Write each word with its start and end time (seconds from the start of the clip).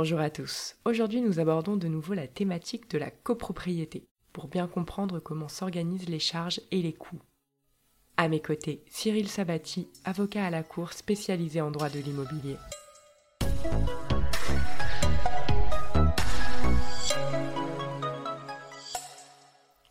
Bonjour 0.00 0.20
à 0.20 0.30
tous. 0.30 0.76
Aujourd'hui, 0.84 1.20
nous 1.20 1.40
abordons 1.40 1.76
de 1.76 1.88
nouveau 1.88 2.14
la 2.14 2.28
thématique 2.28 2.88
de 2.88 2.98
la 2.98 3.10
copropriété 3.10 4.06
pour 4.32 4.46
bien 4.46 4.68
comprendre 4.68 5.18
comment 5.18 5.48
s'organisent 5.48 6.08
les 6.08 6.20
charges 6.20 6.60
et 6.70 6.82
les 6.82 6.92
coûts. 6.92 7.20
À 8.16 8.28
mes 8.28 8.38
côtés, 8.38 8.84
Cyril 8.86 9.28
Sabati, 9.28 9.88
avocat 10.04 10.46
à 10.46 10.50
la 10.50 10.62
Cour 10.62 10.92
spécialisé 10.92 11.60
en 11.60 11.72
droit 11.72 11.88
de 11.88 11.98
l'immobilier. 11.98 12.54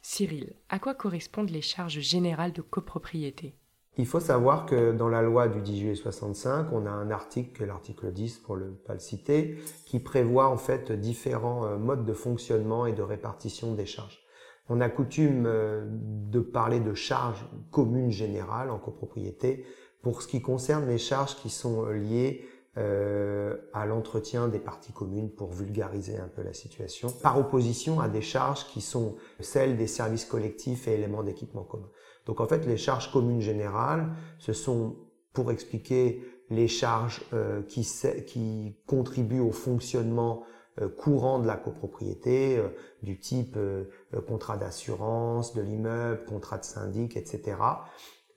Cyril, 0.02 0.54
à 0.70 0.80
quoi 0.80 0.96
correspondent 0.96 1.50
les 1.50 1.62
charges 1.62 2.00
générales 2.00 2.54
de 2.54 2.62
copropriété? 2.62 3.56
Il 3.98 4.06
faut 4.06 4.20
savoir 4.20 4.66
que 4.66 4.92
dans 4.92 5.10
la 5.10 5.22
loi 5.22 5.48
du 5.48 5.62
10 5.62 5.80
juillet 5.80 5.96
65, 5.96 6.68
on 6.72 6.86
a 6.86 6.90
un 6.90 7.10
article, 7.10 7.66
l'article 7.66 8.12
10 8.12 8.40
pour 8.40 8.58
ne 8.58 8.70
pas 8.70 8.94
le 8.94 9.00
citer, 9.00 9.58
qui 9.86 10.00
prévoit 10.00 10.48
en 10.48 10.58
fait 10.58 10.92
différents 10.92 11.66
euh, 11.66 11.78
modes 11.78 12.06
de 12.06 12.14
fonctionnement 12.14 12.86
et 12.86 12.94
de 12.94 13.02
répartition 13.02 13.74
des 13.74 13.86
charges. 13.86 14.20
On 14.70 14.82
a 14.82 14.90
coutume 14.90 15.46
euh, 15.48 15.86
de 15.90 16.40
parler 16.40 16.80
de 16.80 16.94
charges 16.94 17.46
communes 17.72 18.12
générales 18.12 18.70
en 18.70 18.78
copropriété 18.78 19.66
pour 20.02 20.22
ce 20.22 20.28
qui 20.28 20.42
concerne 20.42 20.88
les 20.88 21.00
charges 21.00 21.36
qui 21.36 21.50
sont 21.50 21.86
euh, 22.78 23.56
à 23.74 23.88
l'entretien 23.88 24.48
des 24.48 24.60
parties 24.60 24.92
communes 24.92 25.32
pour 25.32 25.52
vulgariser 25.52 26.20
un 26.20 26.28
peu 26.28 26.44
la 26.44 26.54
situation, 26.54 27.10
par 27.10 27.40
opposition 27.40 28.00
à 28.00 28.08
des 28.08 28.22
charges 28.22 28.68
qui 28.68 28.82
sont 28.82 29.16
celles 29.40 29.78
des 29.78 29.88
services 29.88 30.26
collectifs 30.26 30.88
et 30.88 30.94
éléments 30.94 31.24
d'équipement 31.24 31.64
commun. 31.64 31.90
Donc 32.28 32.40
en 32.40 32.46
fait, 32.46 32.68
les 32.68 32.78
charges 32.78 33.12
communes 33.12 33.42
générales, 33.42 34.10
ce 34.38 34.54
sont, 34.54 34.96
pour 35.34 35.52
expliquer, 35.52 36.24
les 36.52 36.68
charges 36.68 37.24
euh, 37.34 37.64
qui, 37.64 38.78
contribuent 38.86 39.40
au 39.40 39.52
fonctionnement 39.52 40.44
euh, 40.80 40.88
courant 40.88 41.40
de 41.40 41.48
la 41.48 41.56
copropriété, 41.56 42.62
du 43.02 43.18
type 43.18 43.58
contrat 44.28 44.58
d'assurance 44.58 45.56
de 45.56 45.64
l'immeuble, 45.64 46.26
contrat 46.26 46.60
de 46.60 46.66
syndic, 46.66 47.18
etc., 47.18 47.58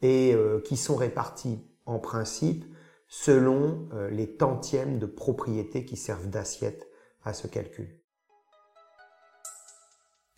et 0.01 0.35
qui 0.65 0.79
sont 0.79 0.97
réparties 0.97 1.59
en 1.85 1.99
principe 1.99 2.65
selon 3.11 3.89
les 4.11 4.37
tantièmes 4.37 4.99
de 4.99 5.07
propriété 5.07 5.85
qui 5.85 5.97
servent 5.97 6.31
d'assiette 6.31 6.89
à 7.25 7.35
ce 7.35 7.49
calcul. 7.49 8.01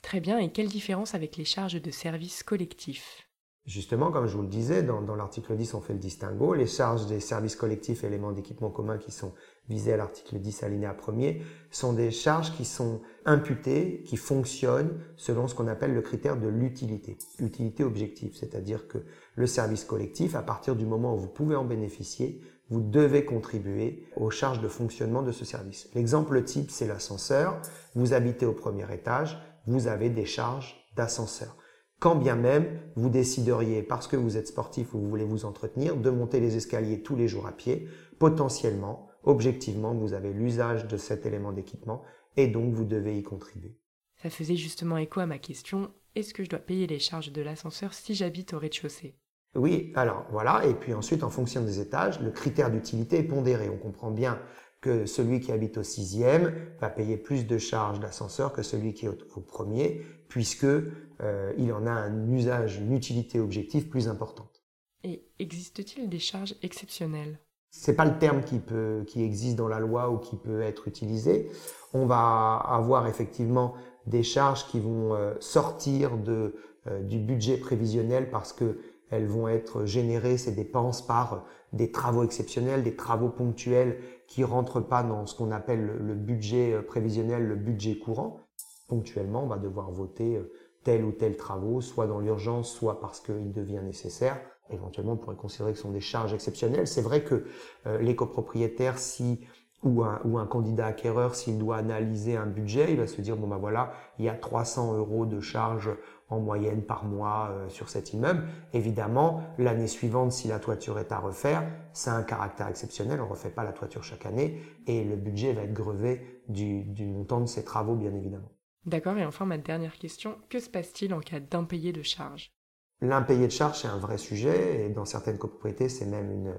Très 0.00 0.20
bien, 0.20 0.38
et 0.38 0.50
quelle 0.50 0.68
différence 0.68 1.14
avec 1.14 1.36
les 1.36 1.44
charges 1.44 1.80
de 1.80 1.90
services 1.90 2.42
collectifs 2.42 3.28
Justement, 3.64 4.10
comme 4.10 4.26
je 4.26 4.36
vous 4.36 4.42
le 4.42 4.48
disais, 4.48 4.82
dans, 4.82 5.14
l'article 5.14 5.54
10, 5.54 5.74
on 5.74 5.80
fait 5.80 5.92
le 5.92 6.00
distinguo. 6.00 6.52
Les 6.52 6.66
charges 6.66 7.06
des 7.06 7.20
services 7.20 7.54
collectifs 7.54 8.02
et 8.02 8.08
éléments 8.08 8.32
d'équipement 8.32 8.70
commun 8.70 8.98
qui 8.98 9.12
sont 9.12 9.32
visés 9.68 9.92
à 9.92 9.96
l'article 9.96 10.40
10 10.40 10.64
alinéa 10.64 10.94
1er 10.94 11.42
sont 11.70 11.92
des 11.92 12.10
charges 12.10 12.52
qui 12.56 12.64
sont 12.64 13.00
imputées, 13.24 14.02
qui 14.04 14.16
fonctionnent 14.16 14.98
selon 15.16 15.46
ce 15.46 15.54
qu'on 15.54 15.68
appelle 15.68 15.94
le 15.94 16.02
critère 16.02 16.36
de 16.36 16.48
l'utilité. 16.48 17.16
Utilité 17.38 17.84
objective, 17.84 18.34
c'est-à-dire 18.34 18.88
que 18.88 18.98
le 19.36 19.46
service 19.46 19.84
collectif, 19.84 20.34
à 20.34 20.42
partir 20.42 20.74
du 20.74 20.84
moment 20.84 21.14
où 21.14 21.18
vous 21.18 21.28
pouvez 21.28 21.54
en 21.54 21.64
bénéficier, 21.64 22.40
vous 22.72 22.80
devez 22.80 23.24
contribuer 23.24 24.04
aux 24.16 24.30
charges 24.30 24.60
de 24.60 24.68
fonctionnement 24.68 25.22
de 25.22 25.30
ce 25.30 25.44
service. 25.44 25.88
L'exemple 25.94 26.42
type, 26.42 26.70
c'est 26.70 26.86
l'ascenseur. 26.86 27.60
Vous 27.94 28.14
habitez 28.14 28.46
au 28.46 28.52
premier 28.52 28.92
étage, 28.92 29.38
vous 29.66 29.86
avez 29.86 30.10
des 30.10 30.26
charges 30.26 30.74
d'ascenseur 30.96 31.56
quand 32.02 32.16
bien 32.16 32.34
même 32.34 32.80
vous 32.96 33.08
décideriez, 33.08 33.80
parce 33.80 34.08
que 34.08 34.16
vous 34.16 34.36
êtes 34.36 34.48
sportif 34.48 34.92
ou 34.92 34.98
vous 34.98 35.08
voulez 35.08 35.24
vous 35.24 35.44
entretenir, 35.44 35.96
de 35.96 36.10
monter 36.10 36.40
les 36.40 36.56
escaliers 36.56 37.00
tous 37.00 37.14
les 37.14 37.28
jours 37.28 37.46
à 37.46 37.52
pied, 37.52 37.86
potentiellement, 38.18 39.06
objectivement, 39.22 39.94
vous 39.94 40.12
avez 40.12 40.32
l'usage 40.32 40.88
de 40.88 40.96
cet 40.96 41.26
élément 41.26 41.52
d'équipement 41.52 42.02
et 42.36 42.48
donc 42.48 42.74
vous 42.74 42.84
devez 42.84 43.16
y 43.16 43.22
contribuer. 43.22 43.78
Ça 44.20 44.30
faisait 44.30 44.56
justement 44.56 44.96
écho 44.96 45.20
à 45.20 45.26
ma 45.26 45.38
question, 45.38 45.94
est-ce 46.16 46.34
que 46.34 46.42
je 46.42 46.50
dois 46.50 46.58
payer 46.58 46.88
les 46.88 46.98
charges 46.98 47.30
de 47.30 47.40
l'ascenseur 47.40 47.94
si 47.94 48.16
j'habite 48.16 48.52
au 48.52 48.58
rez-de-chaussée? 48.58 49.14
Oui, 49.54 49.92
alors 49.96 50.24
voilà, 50.30 50.64
et 50.64 50.74
puis 50.74 50.94
ensuite 50.94 51.22
en 51.22 51.30
fonction 51.30 51.62
des 51.62 51.78
étages, 51.78 52.20
le 52.20 52.30
critère 52.30 52.70
d'utilité 52.70 53.18
est 53.18 53.24
pondéré. 53.24 53.68
On 53.68 53.76
comprend 53.76 54.10
bien 54.10 54.38
que 54.80 55.06
celui 55.06 55.40
qui 55.40 55.52
habite 55.52 55.78
au 55.78 55.82
sixième 55.82 56.54
va 56.80 56.88
payer 56.88 57.16
plus 57.16 57.46
de 57.46 57.58
charges 57.58 58.00
d'ascenseur 58.00 58.52
que 58.52 58.62
celui 58.62 58.94
qui 58.94 59.06
est 59.06 59.08
au, 59.08 59.40
premier, 59.40 60.04
puisque 60.28 60.64
euh, 60.64 61.52
il 61.58 61.72
en 61.72 61.86
a 61.86 61.92
un 61.92 62.30
usage, 62.32 62.78
une 62.78 62.92
utilité 62.92 63.40
objective 63.40 63.88
plus 63.88 64.08
importante. 64.08 64.62
Et 65.04 65.24
existe-t-il 65.38 66.08
des 66.08 66.18
charges 66.18 66.54
exceptionnelles? 66.62 67.38
C'est 67.70 67.94
pas 67.94 68.04
le 68.04 68.18
terme 68.18 68.42
qui 68.42 68.58
peut, 68.58 69.04
qui 69.06 69.22
existe 69.22 69.56
dans 69.56 69.68
la 69.68 69.80
loi 69.80 70.10
ou 70.10 70.18
qui 70.18 70.36
peut 70.36 70.62
être 70.62 70.88
utilisé. 70.88 71.50
On 71.94 72.06
va 72.06 72.56
avoir 72.56 73.06
effectivement 73.06 73.74
des 74.06 74.22
charges 74.22 74.66
qui 74.66 74.80
vont 74.80 75.14
euh, 75.14 75.34
sortir 75.40 76.18
de, 76.18 76.56
euh, 76.88 77.00
du 77.00 77.18
budget 77.18 77.56
prévisionnel 77.56 78.30
parce 78.30 78.52
que 78.52 78.78
elles 79.12 79.26
vont 79.26 79.46
être 79.46 79.84
générées, 79.84 80.38
ces 80.38 80.52
dépenses, 80.52 81.06
par 81.06 81.44
des 81.74 81.92
travaux 81.92 82.24
exceptionnels, 82.24 82.82
des 82.82 82.96
travaux 82.96 83.28
ponctuels 83.28 83.98
qui 84.26 84.42
rentrent 84.42 84.80
pas 84.80 85.02
dans 85.02 85.26
ce 85.26 85.36
qu'on 85.36 85.50
appelle 85.50 85.84
le 85.84 86.14
budget 86.14 86.72
euh, 86.72 86.82
prévisionnel, 86.82 87.46
le 87.46 87.54
budget 87.54 87.98
courant. 87.98 88.40
Ponctuellement, 88.88 89.44
on 89.44 89.48
va 89.48 89.58
devoir 89.58 89.90
voter 89.90 90.36
euh, 90.36 90.50
tel 90.82 91.04
ou 91.04 91.12
tel 91.12 91.36
travaux, 91.36 91.82
soit 91.82 92.06
dans 92.06 92.20
l'urgence, 92.20 92.72
soit 92.72 93.00
parce 93.00 93.20
qu'il 93.20 93.52
devient 93.52 93.82
nécessaire. 93.84 94.40
Éventuellement, 94.70 95.12
on 95.12 95.16
pourrait 95.18 95.36
considérer 95.36 95.72
que 95.72 95.76
ce 95.76 95.82
sont 95.82 95.92
des 95.92 96.00
charges 96.00 96.32
exceptionnelles. 96.32 96.86
C'est 96.86 97.02
vrai 97.02 97.22
que 97.22 97.44
euh, 97.86 97.98
les 97.98 98.16
copropriétaires, 98.16 98.98
si 98.98 99.40
ou 99.82 100.02
un, 100.04 100.20
ou 100.24 100.38
un 100.38 100.46
candidat 100.46 100.86
acquéreur, 100.86 101.34
s'il 101.34 101.58
doit 101.58 101.76
analyser 101.76 102.36
un 102.36 102.46
budget, 102.46 102.92
il 102.92 102.98
va 102.98 103.06
se 103.06 103.20
dire, 103.20 103.36
bon 103.36 103.48
ben 103.48 103.56
voilà, 103.56 103.92
il 104.18 104.24
y 104.24 104.28
a 104.28 104.34
300 104.34 104.96
euros 104.96 105.26
de 105.26 105.40
charges 105.40 105.90
en 106.28 106.40
moyenne 106.40 106.82
par 106.82 107.04
mois 107.04 107.50
euh, 107.50 107.68
sur 107.68 107.88
cet 107.88 108.12
immeuble. 108.12 108.44
Évidemment, 108.72 109.42
l'année 109.58 109.88
suivante, 109.88 110.32
si 110.32 110.48
la 110.48 110.58
toiture 110.58 110.98
est 110.98 111.12
à 111.12 111.18
refaire, 111.18 111.64
ça 111.92 112.14
a 112.14 112.16
un 112.16 112.22
caractère 112.22 112.68
exceptionnel, 112.68 113.20
on 113.20 113.24
ne 113.24 113.30
refait 113.30 113.50
pas 113.50 113.64
la 113.64 113.72
toiture 113.72 114.04
chaque 114.04 114.24
année, 114.24 114.60
et 114.86 115.04
le 115.04 115.16
budget 115.16 115.52
va 115.52 115.62
être 115.62 115.74
grevé 115.74 116.42
du, 116.48 116.84
du 116.84 117.06
montant 117.06 117.40
de 117.40 117.46
ces 117.46 117.64
travaux, 117.64 117.96
bien 117.96 118.14
évidemment. 118.14 118.50
D'accord, 118.86 119.16
et 119.18 119.24
enfin 119.24 119.44
ma 119.44 119.58
dernière 119.58 119.98
question, 119.98 120.36
que 120.48 120.58
se 120.58 120.70
passe-t-il 120.70 121.12
en 121.14 121.20
cas 121.20 121.40
d'impayé 121.40 121.92
de 121.92 122.02
charges 122.02 122.52
L'impayé 123.00 123.46
de 123.46 123.52
charges, 123.52 123.80
c'est 123.80 123.88
un 123.88 123.98
vrai 123.98 124.16
sujet, 124.16 124.86
et 124.86 124.88
dans 124.88 125.04
certaines 125.04 125.38
copropriétés, 125.38 125.88
c'est 125.88 126.06
même 126.06 126.30
une, 126.30 126.54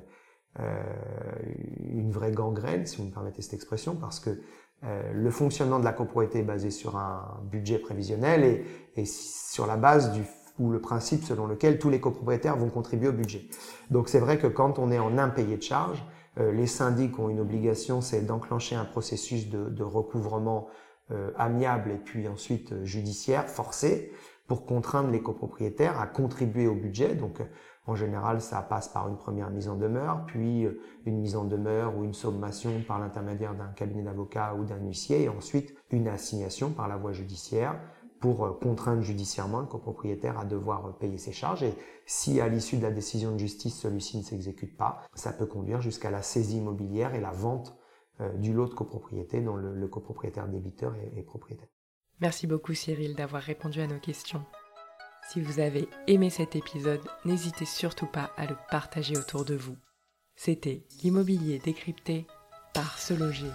une 0.59 2.11
vraie 2.11 2.31
gangrène, 2.31 2.85
si 2.85 2.97
vous 2.97 3.05
me 3.05 3.11
permettez 3.11 3.41
cette 3.41 3.53
expression, 3.53 3.95
parce 3.95 4.19
que 4.19 4.39
euh, 4.85 5.13
le 5.13 5.31
fonctionnement 5.31 5.79
de 5.79 5.85
la 5.85 5.93
copropriété 5.93 6.39
est 6.39 6.43
basé 6.43 6.69
sur 6.69 6.97
un 6.97 7.39
budget 7.49 7.79
prévisionnel 7.79 8.43
et, 8.43 8.65
et 8.97 9.05
sur 9.05 9.65
la 9.65 9.77
base 9.77 10.11
du 10.11 10.23
ou 10.59 10.69
le 10.69 10.79
principe 10.79 11.23
selon 11.23 11.47
lequel 11.47 11.79
tous 11.79 11.89
les 11.89 11.99
copropriétaires 11.99 12.55
vont 12.57 12.69
contribuer 12.69 13.07
au 13.07 13.13
budget. 13.13 13.45
Donc 13.89 14.07
c'est 14.07 14.19
vrai 14.19 14.37
que 14.37 14.45
quand 14.45 14.77
on 14.77 14.91
est 14.91 14.99
en 14.99 15.17
impayé 15.17 15.57
de 15.57 15.63
charges, 15.63 16.05
euh, 16.37 16.51
les 16.51 16.67
syndics 16.67 17.17
ont 17.17 17.29
une 17.29 17.39
obligation, 17.39 18.01
c'est 18.01 18.21
d'enclencher 18.21 18.75
un 18.75 18.85
processus 18.85 19.49
de, 19.49 19.69
de 19.69 19.83
recouvrement 19.83 20.67
euh, 21.11 21.31
amiable 21.37 21.91
et 21.91 21.97
puis 21.97 22.27
ensuite 22.27 22.83
judiciaire 22.83 23.49
forcé 23.49 24.11
pour 24.47 24.65
contraindre 24.65 25.09
les 25.09 25.21
copropriétaires 25.21 25.99
à 25.99 26.07
contribuer 26.07 26.67
au 26.67 26.75
budget. 26.75 27.15
Donc 27.15 27.41
en 27.85 27.95
général, 27.95 28.41
ça 28.41 28.61
passe 28.61 28.87
par 28.87 29.09
une 29.09 29.17
première 29.17 29.49
mise 29.49 29.67
en 29.67 29.75
demeure, 29.75 30.25
puis 30.25 30.65
euh, 30.65 30.79
une 31.05 31.19
mise 31.19 31.35
en 31.35 31.43
demeure 31.43 31.97
ou 31.97 32.05
une 32.05 32.13
sommation 32.13 32.81
par 32.87 32.97
l'intermédiaire 32.99 33.55
d'un 33.55 33.67
cabinet 33.67 34.03
d'avocat 34.03 34.55
ou 34.55 34.63
d'un 34.63 34.77
huissier, 34.77 35.23
et 35.23 35.29
ensuite 35.29 35.75
une 35.91 36.07
assignation 36.07 36.71
par 36.71 36.87
la 36.87 36.95
voie 36.95 37.11
judiciaire 37.11 37.77
pour 38.21 38.45
euh, 38.45 38.51
contraindre 38.53 39.01
judiciairement 39.01 39.59
le 39.59 39.65
copropriétaire 39.65 40.39
à 40.39 40.45
devoir 40.45 40.87
euh, 40.87 40.91
payer 40.93 41.17
ses 41.17 41.33
charges. 41.33 41.63
Et 41.63 41.73
si 42.05 42.39
à 42.39 42.47
l'issue 42.47 42.77
de 42.77 42.83
la 42.83 42.91
décision 42.91 43.33
de 43.33 43.37
justice, 43.37 43.77
celui-ci 43.77 44.17
ne 44.17 44.23
s'exécute 44.23 44.77
pas, 44.77 45.01
ça 45.13 45.33
peut 45.33 45.45
conduire 45.45 45.81
jusqu'à 45.81 46.09
la 46.09 46.21
saisie 46.21 46.59
immobilière 46.59 47.15
et 47.15 47.21
la 47.21 47.31
vente 47.31 47.77
du 48.37 48.53
lot 48.53 48.67
de 48.67 48.73
copropriété 48.75 49.41
dont 49.41 49.55
le, 49.55 49.87
copropriétaire 49.87 50.47
débiteur 50.47 50.93
est 50.95 51.23
propriétaire. 51.23 51.72
Merci 52.23 52.47
beaucoup 52.47 52.73
Cyril 52.73 53.15
d'avoir 53.15 53.43
répondu 53.43 53.81
à 53.81 53.87
nos 53.87 53.99
questions. 53.99 54.45
Si 55.29 55.41
vous 55.41 55.59
avez 55.59 55.89
aimé 56.07 56.29
cet 56.29 56.55
épisode, 56.55 57.01
n'hésitez 57.25 57.65
surtout 57.65 58.05
pas 58.05 58.31
à 58.37 58.45
le 58.45 58.55
partager 58.71 59.17
autour 59.17 59.43
de 59.43 59.55
vous. 59.55 59.75
C'était 60.33 60.85
l'immobilier 61.03 61.59
décrypté 61.59 62.25
par 62.73 62.97
Se 62.97 63.13
Loger. 63.13 63.51